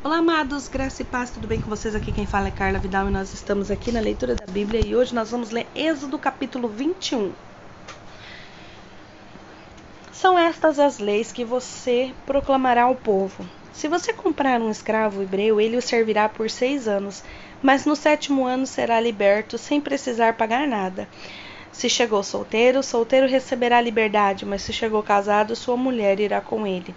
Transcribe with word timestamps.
Olá, 0.00 0.18
amados, 0.18 0.68
graça 0.68 1.02
e 1.02 1.04
paz, 1.04 1.30
tudo 1.30 1.48
bem 1.48 1.60
com 1.60 1.68
vocês? 1.68 1.92
Aqui 1.92 2.12
quem 2.12 2.24
fala 2.24 2.46
é 2.46 2.52
Carla 2.52 2.78
Vidal 2.78 3.08
e 3.08 3.10
nós 3.10 3.34
estamos 3.34 3.68
aqui 3.68 3.90
na 3.90 3.98
leitura 3.98 4.36
da 4.36 4.46
Bíblia 4.46 4.80
e 4.86 4.94
hoje 4.94 5.12
nós 5.12 5.32
vamos 5.32 5.50
ler 5.50 5.66
Êxodo 5.74 6.16
capítulo 6.16 6.68
21. 6.68 7.32
São 10.12 10.38
estas 10.38 10.78
as 10.78 11.00
leis 11.00 11.32
que 11.32 11.44
você 11.44 12.14
proclamará 12.24 12.84
ao 12.84 12.94
povo. 12.94 13.44
Se 13.72 13.88
você 13.88 14.12
comprar 14.12 14.60
um 14.60 14.70
escravo 14.70 15.20
hebreu, 15.20 15.60
ele 15.60 15.76
o 15.76 15.82
servirá 15.82 16.28
por 16.28 16.48
seis 16.48 16.86
anos, 16.86 17.24
mas 17.60 17.84
no 17.84 17.96
sétimo 17.96 18.46
ano 18.46 18.68
será 18.68 19.00
liberto 19.00 19.58
sem 19.58 19.80
precisar 19.80 20.34
pagar 20.34 20.68
nada. 20.68 21.08
Se 21.72 21.88
chegou 21.88 22.22
solteiro, 22.22 22.84
solteiro 22.84 23.26
receberá 23.26 23.80
liberdade, 23.80 24.46
mas 24.46 24.62
se 24.62 24.72
chegou 24.72 25.02
casado, 25.02 25.56
sua 25.56 25.76
mulher 25.76 26.20
irá 26.20 26.40
com 26.40 26.64
ele. 26.64 26.94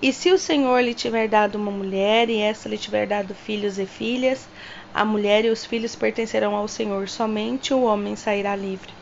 E 0.00 0.12
se 0.12 0.30
o 0.30 0.38
Senhor 0.38 0.82
lhe 0.82 0.92
tiver 0.92 1.26
dado 1.26 1.56
uma 1.56 1.70
mulher, 1.70 2.28
e 2.28 2.38
essa 2.38 2.68
lhe 2.68 2.76
tiver 2.76 3.06
dado 3.06 3.34
filhos 3.34 3.78
e 3.78 3.86
filhas, 3.86 4.46
a 4.92 5.04
mulher 5.04 5.44
e 5.44 5.50
os 5.50 5.64
filhos 5.64 5.96
pertencerão 5.96 6.54
ao 6.54 6.68
Senhor, 6.68 7.08
somente 7.08 7.72
o 7.72 7.82
homem 7.82 8.14
sairá 8.14 8.54
livre. 8.54 8.92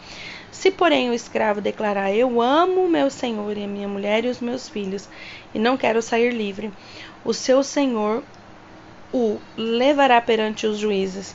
Se, 0.52 0.70
porém, 0.70 1.10
o 1.10 1.14
escravo 1.14 1.60
declarar: 1.60 2.14
Eu 2.14 2.40
amo 2.40 2.88
meu 2.88 3.10
senhor 3.10 3.56
e 3.56 3.64
a 3.64 3.66
minha 3.66 3.88
mulher 3.88 4.24
e 4.24 4.28
os 4.28 4.40
meus 4.40 4.68
filhos, 4.68 5.08
e 5.52 5.58
não 5.58 5.76
quero 5.76 6.00
sair 6.00 6.32
livre, 6.32 6.72
o 7.24 7.34
seu 7.34 7.64
senhor 7.64 8.22
o 9.12 9.38
levará 9.56 10.20
perante 10.20 10.64
os 10.66 10.78
juízes. 10.78 11.34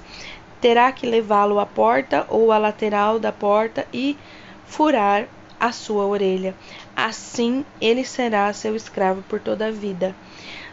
Terá 0.61 0.91
que 0.91 1.05
levá-lo 1.05 1.59
à 1.59 1.65
porta 1.65 2.25
ou 2.29 2.51
à 2.51 2.57
lateral 2.57 3.19
da 3.19 3.31
porta 3.31 3.85
e 3.93 4.17
furar 4.65 5.27
a 5.59 5.71
sua 5.71 6.05
orelha. 6.05 6.55
Assim 6.95 7.65
ele 7.81 8.05
será 8.05 8.51
seu 8.53 8.75
escravo 8.75 9.23
por 9.23 9.39
toda 9.39 9.67
a 9.67 9.71
vida. 9.71 10.15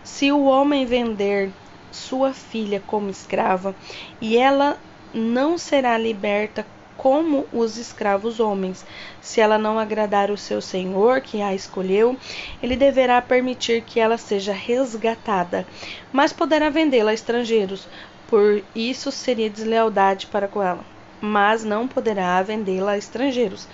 Se 0.05 0.31
o 0.31 0.45
homem 0.45 0.87
vender 0.87 1.51
sua 1.91 2.33
filha 2.33 2.83
como 2.87 3.11
escrava, 3.11 3.75
e 4.21 4.37
ela 4.37 4.79
não 5.13 5.57
será 5.57 5.97
liberta 5.97 6.67
como 6.97 7.47
os 7.53 7.77
escravos 7.77 8.41
homens. 8.41 8.85
Se 9.21 9.41
ela 9.41 9.59
não 9.59 9.79
agradar 9.79 10.31
o 10.31 10.37
seu 10.37 10.61
senhor, 10.61 11.21
que 11.21 11.41
a 11.43 11.55
escolheu, 11.55 12.17
ele 12.63 12.77
deverá 12.77 13.21
permitir 13.21 13.83
que 13.83 14.01
ela 14.01 14.19
seja 14.19 14.53
resgatada, 14.53 15.67
mas 16.13 16.33
poderá 16.33 16.71
vendê-la 16.71 17.11
a 17.11 17.15
estrangeiros, 17.15 17.87
por 18.29 18.63
isso 18.75 19.13
seria 19.13 19.51
deslealdade 19.51 20.27
para 20.27 20.49
com 20.49 20.63
ela. 20.63 20.85
Mas 21.21 21.65
não 21.65 21.89
poderá 21.89 22.43
vendê-la 22.43 22.93
a 22.93 22.99
estrangeiros, 22.99 23.69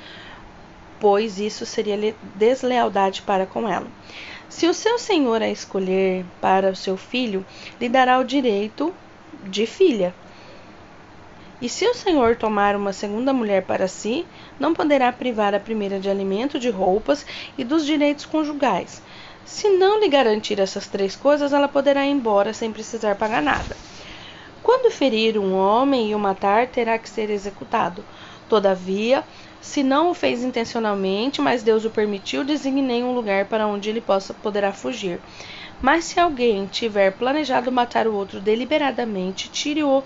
pois 1.03 1.41
isso 1.41 1.67
seria 1.67 2.15
deslealdade 2.37 3.23
para 3.23 3.45
com 3.45 3.69
ela. 3.69 3.89
Se 4.49 4.69
o 4.69 4.73
seu 4.73 5.01
senhor 5.01 5.43
a 5.43 5.49
escolher 5.49 6.25
para 6.41 6.71
o 6.71 6.77
seu 6.77 6.97
filho, 6.97 7.45
lhe 7.81 7.89
dará 7.89 8.21
o 8.21 8.25
direito 8.25 8.95
de 9.43 9.67
filha. 9.67 10.15
E 11.61 11.69
se 11.69 11.85
o 11.89 11.95
senhor 11.95 12.37
tomar 12.37 12.77
uma 12.77 12.93
segunda 12.93 13.33
mulher 13.33 13.65
para 13.65 13.89
si, 13.89 14.25
não 14.61 14.73
poderá 14.73 15.11
privar 15.11 15.57
a 15.57 15.59
primeira 15.59 15.99
de 15.99 16.09
alimento, 16.09 16.57
de 16.57 16.71
roupas 16.71 17.27
e 17.59 17.65
dos 17.65 17.85
direitos 17.85 18.25
conjugais. 18.25 19.03
Se 19.45 19.71
não 19.71 19.99
lhe 19.99 20.09
garantir 20.09 20.61
essas 20.61 20.87
três 20.87 21.17
coisas, 21.17 21.53
ela 21.53 21.67
poderá 21.67 22.07
ir 22.07 22.13
embora 22.13 22.53
sem 22.53 22.71
precisar 22.71 23.17
pagar 23.17 23.43
nada. 23.43 23.77
Quando 24.63 24.93
ferir 24.93 25.37
um 25.37 25.53
homem 25.57 26.11
e 26.11 26.15
o 26.15 26.19
matar, 26.19 26.69
terá 26.69 26.97
que 26.97 27.11
ser 27.11 27.29
executado. 27.29 28.05
Todavia, 28.49 29.25
se 29.63 29.83
não 29.85 30.11
o 30.11 30.15
fez 30.15 30.43
intencionalmente, 30.43 31.41
mas 31.41 31.63
Deus 31.63 31.85
o 31.85 31.91
permitiu, 31.91 32.43
designei 32.43 33.05
um 33.05 33.15
lugar 33.15 33.45
para 33.47 33.67
onde 33.67 33.89
ele 33.89 34.01
possa 34.01 34.35
poderá 34.35 34.73
fugir. 34.73 35.21
Mas 35.81 36.05
se 36.05 36.19
alguém 36.19 36.67
tiver 36.67 37.13
planejado 37.13 37.71
matar 37.71 38.09
o 38.09 38.15
outro 38.15 38.41
deliberadamente, 38.41 39.49
tire-o 39.49 40.03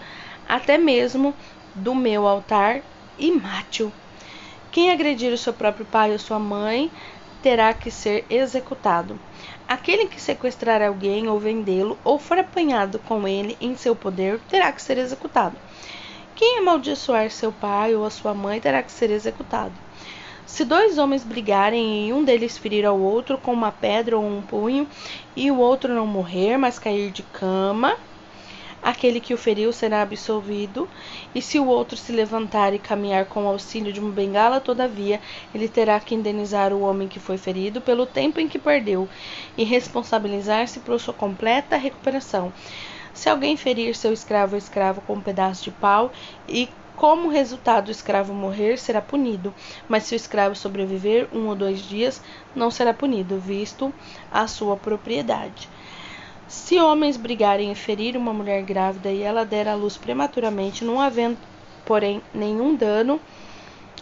até 0.46 0.76
mesmo 0.76 1.34
do 1.74 1.94
meu 1.94 2.26
altar 2.26 2.82
e 3.18 3.32
mate-o. 3.32 3.90
Quem 4.70 4.90
agredir 4.90 5.32
o 5.32 5.38
seu 5.38 5.54
próprio 5.54 5.86
pai 5.86 6.12
ou 6.12 6.18
sua 6.18 6.38
mãe 6.38 6.90
terá 7.42 7.72
que 7.72 7.90
ser 7.90 8.26
executado. 8.28 9.18
Aquele 9.66 10.06
que 10.06 10.20
sequestrar 10.20 10.82
alguém 10.82 11.28
ou 11.28 11.40
vendê-lo 11.40 11.98
ou 12.04 12.18
for 12.18 12.38
apanhado 12.38 12.98
com 12.98 13.26
ele 13.26 13.56
em 13.58 13.74
seu 13.74 13.96
poder 13.96 14.38
terá 14.50 14.70
que 14.70 14.82
ser 14.82 14.98
executado. 14.98 15.56
Quem 16.36 16.58
amaldiçoar 16.58 17.30
seu 17.30 17.50
pai 17.50 17.94
ou 17.96 18.04
a 18.04 18.10
sua 18.10 18.34
mãe 18.34 18.60
terá 18.60 18.82
que 18.82 18.92
ser 18.92 19.10
executado. 19.10 19.72
Se 20.46 20.66
dois 20.66 20.98
homens 20.98 21.24
brigarem 21.24 22.08
e 22.08 22.12
um 22.12 22.22
deles 22.22 22.58
ferir 22.58 22.84
ao 22.84 23.00
outro 23.00 23.38
com 23.38 23.54
uma 23.54 23.72
pedra 23.72 24.18
ou 24.18 24.24
um 24.24 24.42
punho, 24.42 24.86
e 25.34 25.50
o 25.50 25.56
outro 25.56 25.94
não 25.94 26.06
morrer, 26.06 26.58
mas 26.58 26.78
cair 26.78 27.10
de 27.10 27.22
cama, 27.22 27.96
aquele 28.82 29.18
que 29.18 29.32
o 29.32 29.38
feriu 29.38 29.72
será 29.72 30.02
absolvido, 30.02 30.86
e 31.34 31.40
se 31.40 31.58
o 31.58 31.66
outro 31.66 31.96
se 31.96 32.12
levantar 32.12 32.74
e 32.74 32.78
caminhar 32.78 33.24
com 33.24 33.44
o 33.44 33.48
auxílio 33.48 33.90
de 33.90 33.98
uma 33.98 34.12
bengala, 34.12 34.60
todavia, 34.60 35.20
ele 35.54 35.68
terá 35.68 35.98
que 35.98 36.14
indenizar 36.14 36.70
o 36.70 36.82
homem 36.82 37.08
que 37.08 37.18
foi 37.18 37.38
ferido 37.38 37.80
pelo 37.80 38.04
tempo 38.04 38.40
em 38.40 38.46
que 38.46 38.58
perdeu 38.58 39.08
e 39.56 39.64
responsabilizar-se 39.64 40.80
por 40.80 41.00
sua 41.00 41.14
completa 41.14 41.76
recuperação. 41.76 42.52
Se 43.16 43.30
alguém 43.30 43.56
ferir 43.56 43.96
seu 43.96 44.12
escravo 44.12 44.52
ou 44.52 44.58
escravo 44.58 45.00
com 45.00 45.14
um 45.14 45.20
pedaço 45.22 45.64
de 45.64 45.70
pau 45.70 46.12
e 46.46 46.68
como 46.94 47.30
resultado 47.30 47.88
o 47.88 47.90
escravo 47.90 48.34
morrer, 48.34 48.76
será 48.78 49.00
punido, 49.00 49.54
mas 49.88 50.02
se 50.02 50.14
o 50.14 50.16
escravo 50.16 50.54
sobreviver 50.54 51.26
um 51.32 51.46
ou 51.48 51.54
dois 51.54 51.80
dias, 51.80 52.20
não 52.54 52.70
será 52.70 52.92
punido, 52.92 53.38
visto 53.38 53.92
a 54.30 54.46
sua 54.46 54.76
propriedade. 54.76 55.66
Se 56.46 56.78
homens 56.78 57.16
brigarem 57.16 57.72
e 57.72 57.74
ferir 57.74 58.18
uma 58.18 58.34
mulher 58.34 58.62
grávida 58.62 59.10
e 59.10 59.22
ela 59.22 59.46
der 59.46 59.66
à 59.66 59.74
luz 59.74 59.96
prematuramente, 59.96 60.84
não 60.84 61.00
havendo, 61.00 61.38
porém, 61.86 62.20
nenhum 62.34 62.74
dano 62.74 63.18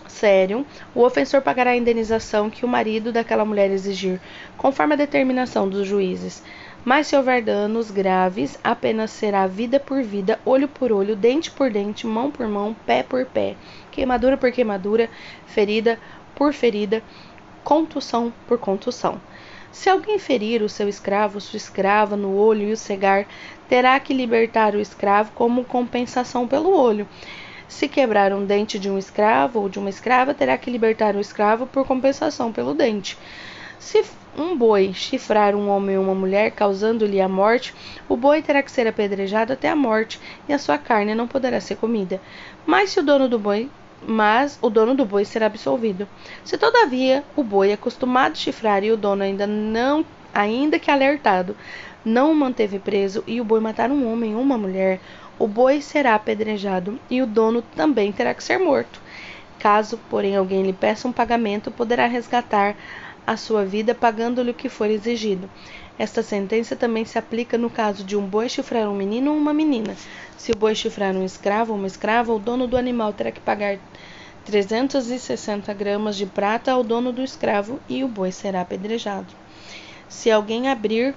sério, 0.08 0.66
o 0.92 1.02
ofensor 1.02 1.40
pagará 1.40 1.70
a 1.70 1.76
indenização 1.76 2.50
que 2.50 2.64
o 2.64 2.68
marido 2.68 3.12
daquela 3.12 3.44
mulher 3.44 3.70
exigir, 3.70 4.20
conforme 4.56 4.94
a 4.94 4.98
determinação 4.98 5.68
dos 5.68 5.86
juízes. 5.86 6.42
Mas 6.84 7.06
se 7.06 7.16
houver 7.16 7.40
danos 7.40 7.90
graves, 7.90 8.58
apenas 8.62 9.10
será 9.10 9.46
vida 9.46 9.80
por 9.80 10.02
vida, 10.02 10.38
olho 10.44 10.68
por 10.68 10.92
olho, 10.92 11.16
dente 11.16 11.50
por 11.50 11.70
dente, 11.70 12.06
mão 12.06 12.30
por 12.30 12.46
mão, 12.46 12.76
pé 12.84 13.02
por 13.02 13.24
pé, 13.24 13.56
queimadura 13.90 14.36
por 14.36 14.52
queimadura, 14.52 15.08
ferida 15.46 15.98
por 16.34 16.52
ferida, 16.52 17.02
contusão 17.62 18.30
por 18.46 18.58
contusão. 18.58 19.18
Se 19.72 19.88
alguém 19.88 20.18
ferir 20.18 20.62
o 20.62 20.68
seu 20.68 20.86
escravo, 20.86 21.40
sua 21.40 21.56
escrava, 21.56 22.16
no 22.16 22.36
olho 22.36 22.68
e 22.68 22.72
o 22.72 22.76
cegar, 22.76 23.26
terá 23.66 23.98
que 23.98 24.12
libertar 24.12 24.74
o 24.74 24.80
escravo 24.80 25.32
como 25.34 25.64
compensação 25.64 26.46
pelo 26.46 26.76
olho. 26.78 27.08
Se 27.66 27.88
quebrar 27.88 28.30
um 28.34 28.44
dente 28.44 28.78
de 28.78 28.90
um 28.90 28.98
escravo 28.98 29.58
ou 29.58 29.68
de 29.70 29.78
uma 29.78 29.88
escrava, 29.88 30.34
terá 30.34 30.58
que 30.58 30.70
libertar 30.70 31.16
o 31.16 31.20
escravo 31.20 31.66
por 31.66 31.86
compensação 31.86 32.52
pelo 32.52 32.74
dente. 32.74 33.16
Se 33.78 34.04
um 34.36 34.56
boi 34.56 34.92
chifrar 34.92 35.54
um 35.54 35.68
homem 35.68 35.96
ou 35.96 36.04
uma 36.04 36.14
mulher, 36.14 36.50
causando-lhe 36.50 37.20
a 37.20 37.28
morte, 37.28 37.74
o 38.08 38.16
boi 38.16 38.42
terá 38.42 38.62
que 38.62 38.70
ser 38.70 38.86
apedrejado 38.86 39.52
até 39.52 39.68
a 39.68 39.76
morte, 39.76 40.20
e 40.48 40.52
a 40.52 40.58
sua 40.58 40.78
carne 40.78 41.14
não 41.14 41.28
poderá 41.28 41.60
ser 41.60 41.76
comida. 41.76 42.20
Mas 42.66 42.90
se 42.90 43.00
o 43.00 43.02
dono 43.02 43.28
do 43.28 43.38
boi 43.38 43.70
mas 44.06 44.58
o 44.60 44.68
dono 44.68 44.94
do 44.94 45.04
boi 45.04 45.24
será 45.24 45.46
absolvido. 45.46 46.06
Se 46.44 46.58
todavia 46.58 47.24
o 47.34 47.42
boi 47.42 47.70
é 47.70 47.74
acostumado 47.74 48.32
a 48.32 48.36
chifrar 48.36 48.84
e 48.84 48.92
o 48.92 48.96
dono 48.96 49.22
ainda 49.22 49.46
não, 49.46 50.04
ainda 50.32 50.78
que 50.78 50.90
alertado, 50.90 51.56
não 52.04 52.30
o 52.30 52.34
manteve 52.34 52.78
preso 52.78 53.24
e 53.26 53.40
o 53.40 53.44
boi 53.44 53.60
matar 53.60 53.90
um 53.90 54.10
homem 54.10 54.34
ou 54.34 54.42
uma 54.42 54.58
mulher, 54.58 55.00
o 55.38 55.48
boi 55.48 55.80
será 55.80 56.14
apedrejado 56.14 56.98
e 57.10 57.22
o 57.22 57.26
dono 57.26 57.62
também 57.74 58.12
terá 58.12 58.34
que 58.34 58.44
ser 58.44 58.58
morto. 58.58 59.00
Caso, 59.58 59.98
porém, 60.10 60.36
alguém 60.36 60.62
lhe 60.62 60.72
peça 60.72 61.08
um 61.08 61.12
pagamento, 61.12 61.70
poderá 61.70 62.06
resgatar 62.06 62.76
a 63.26 63.36
sua 63.36 63.64
vida 63.64 63.94
pagando-lhe 63.94 64.50
o 64.50 64.54
que 64.54 64.68
for 64.68 64.90
exigido. 64.90 65.48
Esta 65.98 66.22
sentença 66.22 66.74
também 66.74 67.04
se 67.04 67.18
aplica 67.18 67.56
no 67.56 67.70
caso 67.70 68.04
de 68.04 68.16
um 68.16 68.26
boi 68.26 68.48
chifrar 68.48 68.88
um 68.88 68.94
menino 68.94 69.30
ou 69.30 69.36
uma 69.36 69.54
menina. 69.54 69.96
Se 70.36 70.52
o 70.52 70.56
boi 70.56 70.74
chifrar 70.74 71.14
um 71.14 71.24
escravo 71.24 71.72
ou 71.72 71.78
uma 71.78 71.86
escrava, 71.86 72.32
o 72.32 72.38
dono 72.38 72.66
do 72.66 72.76
animal 72.76 73.12
terá 73.12 73.30
que 73.30 73.40
pagar 73.40 73.78
360 74.44 75.72
gramas 75.72 76.16
de 76.16 76.26
prata 76.26 76.72
ao 76.72 76.82
dono 76.82 77.12
do 77.12 77.22
escravo 77.22 77.80
e 77.88 78.04
o 78.04 78.08
boi 78.08 78.30
será 78.30 78.60
apedrejado. 78.60 79.28
Se 80.08 80.30
alguém 80.30 80.68
abrir 80.68 81.14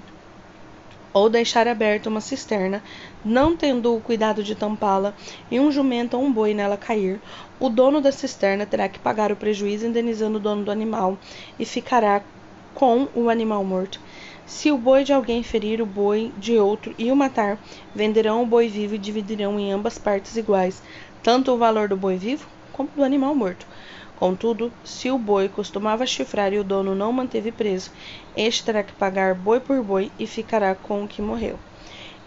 ou 1.17 1.29
deixar 1.29 1.67
aberta 1.67 2.09
uma 2.09 2.21
cisterna, 2.21 2.83
não 3.25 3.55
tendo 3.55 3.95
o 3.95 3.99
cuidado 3.99 4.43
de 4.43 4.53
tampá-la, 4.53 5.13
e 5.49 5.59
um 5.59 5.71
jumento 5.71 6.15
ou 6.15 6.23
um 6.23 6.31
boi 6.31 6.53
nela 6.53 6.77
cair, 6.77 7.19
o 7.59 7.69
dono 7.69 7.99
da 7.99 8.11
cisterna 8.11 8.65
terá 8.65 8.87
que 8.87 8.99
pagar 8.99 9.31
o 9.31 9.35
prejuízo 9.35 9.87
indenizando 9.87 10.37
o 10.37 10.41
dono 10.41 10.63
do 10.63 10.71
animal 10.71 11.17
e 11.59 11.65
ficará 11.65 12.21
com 12.75 13.07
o 13.15 13.29
animal 13.29 13.63
morto. 13.63 13.99
Se 14.45 14.71
o 14.71 14.77
boi 14.77 15.03
de 15.03 15.11
alguém 15.11 15.41
ferir 15.41 15.81
o 15.81 15.85
boi 15.85 16.31
de 16.37 16.59
outro 16.59 16.93
e 16.99 17.11
o 17.11 17.15
matar, 17.15 17.59
venderão 17.95 18.43
o 18.43 18.45
boi 18.45 18.67
vivo 18.67 18.93
e 18.93 18.99
dividirão 18.99 19.59
em 19.59 19.71
ambas 19.71 19.97
partes 19.97 20.37
iguais, 20.37 20.81
tanto 21.23 21.51
o 21.51 21.57
valor 21.57 21.89
do 21.89 21.97
boi 21.97 22.15
vivo 22.15 22.47
como 22.71 22.89
do 22.95 23.03
animal 23.03 23.33
morto. 23.33 23.65
Contudo, 24.17 24.71
se 24.83 25.11
o 25.11 25.17
boi 25.17 25.47
costumava 25.47 26.05
chifrar 26.05 26.51
e 26.51 26.57
o 26.57 26.63
dono 26.63 26.95
não 26.95 27.11
manteve 27.11 27.51
preso, 27.51 27.91
este 28.35 28.63
terá 28.63 28.83
que 28.83 28.93
pagar 28.93 29.35
boi 29.35 29.59
por 29.59 29.83
boi 29.83 30.11
e 30.17 30.25
ficará 30.25 30.73
com 30.73 31.03
o 31.03 31.07
que 31.07 31.21
morreu. 31.21 31.59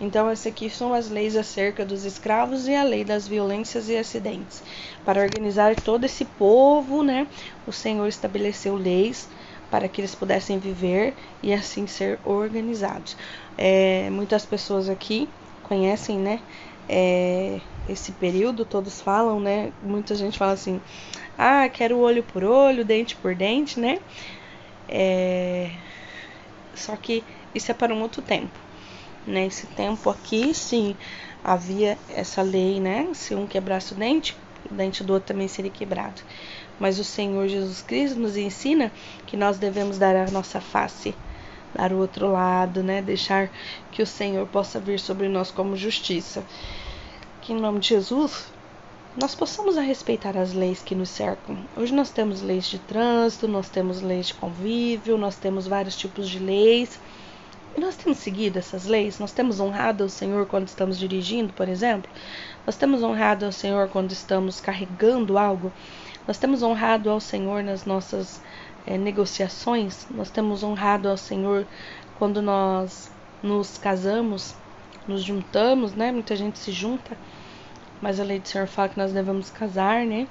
Então, 0.00 0.30
essas 0.30 0.46
aqui 0.46 0.70
são 0.70 0.94
as 0.94 1.10
leis 1.10 1.36
acerca 1.36 1.84
dos 1.84 2.04
escravos 2.04 2.66
e 2.66 2.74
a 2.74 2.82
lei 2.82 3.04
das 3.04 3.28
violências 3.28 3.88
e 3.88 3.96
acidentes. 3.96 4.62
Para 5.04 5.20
organizar 5.20 5.76
todo 5.76 6.04
esse 6.04 6.24
povo, 6.24 7.02
né, 7.02 7.26
o 7.66 7.72
Senhor 7.72 8.06
estabeleceu 8.06 8.76
leis 8.76 9.28
para 9.70 9.88
que 9.88 10.00
eles 10.00 10.14
pudessem 10.14 10.58
viver 10.58 11.14
e 11.42 11.52
assim 11.52 11.86
ser 11.86 12.18
organizados. 12.24 13.16
É, 13.58 14.08
muitas 14.10 14.46
pessoas 14.46 14.88
aqui 14.88 15.28
conhecem, 15.62 16.18
né, 16.18 16.40
é, 16.88 17.60
esse 17.90 18.12
período, 18.12 18.64
todos 18.64 19.00
falam, 19.00 19.40
né, 19.40 19.72
muita 19.82 20.14
gente 20.14 20.38
fala 20.38 20.52
assim, 20.52 20.80
ah, 21.36 21.68
quero 21.68 21.98
olho 21.98 22.22
por 22.22 22.44
olho, 22.44 22.84
dente 22.84 23.16
por 23.16 23.34
dente, 23.34 23.78
né, 23.80 23.98
é, 24.88 25.70
só 26.74 26.96
que 26.96 27.22
isso 27.54 27.70
é 27.70 27.74
para 27.74 27.94
um 27.94 28.02
outro 28.02 28.22
tempo. 28.22 28.58
Nesse 29.26 29.66
tempo 29.66 30.08
aqui, 30.08 30.54
sim, 30.54 30.96
havia 31.44 31.98
essa 32.08 32.42
lei, 32.42 32.80
né? 32.80 33.08
Se 33.14 33.34
um 33.34 33.46
quebrasse 33.46 33.92
o 33.92 33.96
dente, 33.96 34.36
o 34.70 34.74
dente 34.74 35.04
do 35.04 35.12
outro 35.12 35.28
também 35.28 35.46
seria 35.46 35.70
quebrado. 35.70 36.22
Mas 36.78 36.98
o 36.98 37.04
Senhor 37.04 37.46
Jesus 37.46 37.82
Cristo 37.82 38.18
nos 38.18 38.36
ensina 38.36 38.90
que 39.26 39.36
nós 39.36 39.58
devemos 39.58 39.98
dar 39.98 40.16
a 40.16 40.30
nossa 40.30 40.60
face, 40.60 41.14
dar 41.74 41.92
o 41.92 41.98
outro 41.98 42.32
lado, 42.32 42.82
né? 42.82 43.02
Deixar 43.02 43.50
que 43.92 44.02
o 44.02 44.06
Senhor 44.06 44.46
possa 44.46 44.80
vir 44.80 44.98
sobre 44.98 45.28
nós 45.28 45.50
como 45.50 45.76
justiça. 45.76 46.42
Que 47.50 47.54
em 47.54 47.60
nome 47.60 47.80
de 47.80 47.88
Jesus 47.88 48.46
nós 49.20 49.34
possamos 49.34 49.76
a 49.76 49.80
respeitar 49.80 50.36
as 50.36 50.52
leis 50.52 50.84
que 50.84 50.94
nos 50.94 51.08
cercam. 51.08 51.58
Hoje 51.76 51.92
nós 51.92 52.08
temos 52.08 52.42
leis 52.42 52.66
de 52.66 52.78
trânsito, 52.78 53.48
nós 53.48 53.68
temos 53.68 54.00
leis 54.00 54.28
de 54.28 54.34
convívio, 54.34 55.18
nós 55.18 55.34
temos 55.34 55.66
vários 55.66 55.96
tipos 55.96 56.30
de 56.30 56.38
leis. 56.38 57.00
E 57.76 57.80
nós 57.80 57.96
temos 57.96 58.18
seguido 58.18 58.56
essas 58.60 58.86
leis? 58.86 59.18
Nós 59.18 59.32
temos 59.32 59.58
honrado 59.58 60.04
ao 60.04 60.08
Senhor 60.08 60.46
quando 60.46 60.68
estamos 60.68 60.96
dirigindo, 60.96 61.52
por 61.52 61.68
exemplo? 61.68 62.08
Nós 62.64 62.76
temos 62.76 63.02
honrado 63.02 63.44
ao 63.44 63.50
Senhor 63.50 63.88
quando 63.88 64.12
estamos 64.12 64.60
carregando 64.60 65.36
algo? 65.36 65.72
Nós 66.28 66.38
temos 66.38 66.62
honrado 66.62 67.10
ao 67.10 67.18
Senhor 67.18 67.64
nas 67.64 67.84
nossas 67.84 68.40
é, 68.86 68.96
negociações? 68.96 70.06
Nós 70.08 70.30
temos 70.30 70.62
honrado 70.62 71.08
ao 71.08 71.16
Senhor 71.16 71.66
quando 72.16 72.40
nós 72.40 73.10
nos 73.42 73.76
casamos, 73.76 74.54
nos 75.08 75.24
juntamos, 75.24 75.94
né? 75.94 76.12
Muita 76.12 76.36
gente 76.36 76.56
se 76.56 76.70
junta, 76.70 77.16
mas 78.00 78.18
a 78.18 78.24
lei 78.24 78.38
do 78.38 78.48
Senhor 78.48 78.66
fala 78.66 78.88
que 78.88 78.98
nós 78.98 79.12
devemos 79.12 79.50
casar, 79.50 80.04
né? 80.04 80.26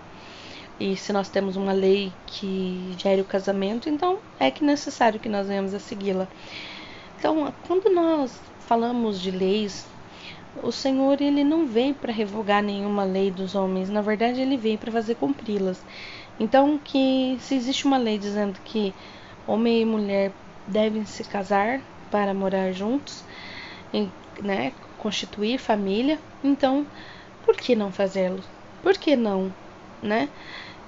E 0.80 0.95
se 0.95 1.12
nós 1.12 1.30
temos 1.30 1.56
uma 1.57 1.74
lei 1.74 2.12
que 2.25 2.95
gere 2.98 3.21
o 3.21 3.25
casamento, 3.25 3.89
então 3.89 4.18
é 4.39 4.50
que 4.50 4.63
necessário 4.63 5.19
que 5.19 5.27
nós 5.27 5.48
venhamos 5.48 5.74
a 5.74 5.80
segui-la. 5.80 6.27
Então, 7.18 7.54
quando 7.68 7.94
nós 7.94 8.39
falamos 8.62 9.19
de 9.19 9.30
leis, 9.30 9.86
o 10.63 10.71
Senhor 10.71 11.21
ele 11.21 11.44
não 11.44 11.68
vem 11.68 11.94
para 11.94 12.13
revogar 12.13 12.63
nenhuma 12.63 13.04
lei 13.04 13.30
dos 13.30 13.56
homens, 13.56 13.89
na 13.89 14.01
verdade 14.01 14.39
ele 14.39 14.56
vem 14.56 14.77
para 14.77 14.92
fazer 14.92 15.16
cumpri-las. 15.16 15.83
Então, 16.39 16.80
que 16.81 17.38
se 17.42 17.56
existe 17.56 17.86
uma 17.86 17.98
lei 17.98 18.18
dizendo 18.18 18.57
que 18.63 18.94
homem 19.45 19.81
e 19.81 19.86
mulher 19.86 20.31
devem 20.66 21.04
se 21.04 21.24
casar 21.25 21.81
para 22.10 22.33
morar 22.33 22.71
juntos, 22.71 23.24
né, 24.42 24.71
constituir 24.98 25.60
família, 25.60 26.18
então 26.42 26.86
por 27.44 27.56
que 27.56 27.76
não 27.76 27.92
fazê-lo? 27.92 28.44
Por 28.82 28.98
que 28.98 29.16
não, 29.16 29.54
né? 30.02 30.30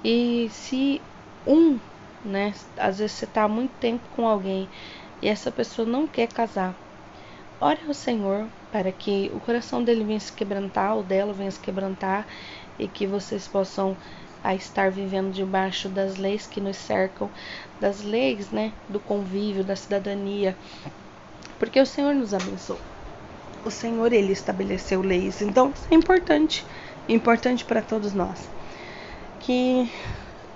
E 0.04 0.48
se 0.50 1.00
um, 1.46 1.78
né, 2.24 2.54
às 2.76 2.98
vezes 2.98 3.16
você 3.16 3.24
está 3.24 3.46
muito 3.48 3.72
tempo 3.74 4.08
com 4.10 4.26
alguém 4.26 4.68
e 5.20 5.28
essa 5.28 5.50
pessoa 5.50 5.86
não 5.86 6.06
quer 6.06 6.28
casar, 6.28 6.76
ore 7.60 7.80
ao 7.86 7.94
Senhor 7.94 8.48
para 8.70 8.90
que 8.90 9.30
o 9.32 9.40
coração 9.40 9.84
dele 9.84 10.04
venha 10.04 10.18
se 10.20 10.32
quebrantar, 10.32 10.96
o 10.96 11.02
dela 11.02 11.32
venha 11.32 11.50
se 11.50 11.60
quebrantar 11.60 12.26
e 12.78 12.88
que 12.88 13.06
vocês 13.06 13.46
possam 13.46 13.96
a 14.42 14.54
estar 14.54 14.90
vivendo 14.90 15.30
debaixo 15.30 15.88
das 15.88 16.16
leis 16.16 16.46
que 16.46 16.60
nos 16.60 16.76
cercam, 16.76 17.30
das 17.78 18.02
leis, 18.02 18.50
né, 18.50 18.72
do 18.88 18.98
convívio, 18.98 19.62
da 19.62 19.76
cidadania, 19.76 20.56
porque 21.58 21.78
o 21.78 21.86
Senhor 21.86 22.14
nos 22.14 22.34
abençoou. 22.34 22.91
O 23.64 23.70
Senhor 23.70 24.12
ele 24.12 24.32
estabeleceu 24.32 25.02
leis, 25.02 25.40
então 25.40 25.72
é 25.90 25.94
importante, 25.94 26.64
importante 27.08 27.64
para 27.64 27.80
todos 27.80 28.12
nós. 28.12 28.48
Que 29.40 29.90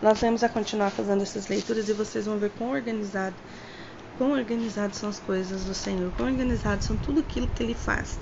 nós 0.03 0.21
vamos 0.21 0.43
a 0.43 0.49
continuar 0.49 0.91
fazendo 0.91 1.23
essas 1.23 1.49
leituras 1.49 1.89
e 1.89 1.93
vocês 1.93 2.27
vão 2.27 2.39
ver 2.39 2.51
quão 2.51 2.71
organizado 2.71 3.35
quão 4.19 4.33
organizadas 4.33 4.97
são 4.97 5.09
as 5.09 5.19
coisas 5.21 5.65
do 5.65 5.75
Senhor, 5.75 6.11
quão 6.17 6.29
organizadas 6.29 6.85
são 6.85 6.97
tudo 6.97 7.21
aquilo 7.21 7.49
que 7.49 7.63
Ele 7.63 7.75
faz. 7.75 8.19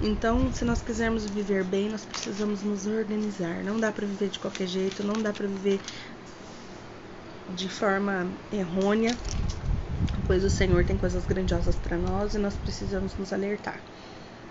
Então, 0.00 0.52
se 0.52 0.64
nós 0.64 0.82
quisermos 0.82 1.28
viver 1.28 1.64
bem, 1.64 1.88
nós 1.88 2.04
precisamos 2.04 2.62
nos 2.62 2.86
organizar. 2.86 3.62
Não 3.64 3.80
dá 3.80 3.90
para 3.90 4.06
viver 4.06 4.28
de 4.28 4.38
qualquer 4.38 4.66
jeito, 4.66 5.02
não 5.02 5.14
dá 5.14 5.32
para 5.32 5.46
viver 5.46 5.80
de 7.54 7.68
forma 7.68 8.26
errônea, 8.52 9.16
pois 10.26 10.44
o 10.44 10.50
Senhor 10.50 10.84
tem 10.84 10.98
coisas 10.98 11.24
grandiosas 11.26 11.78
para 11.78 11.96
nós 11.98 12.34
e 12.34 12.38
nós 12.38 12.58
precisamos 12.58 13.16
nos 13.16 13.32
alertar. 13.32 13.86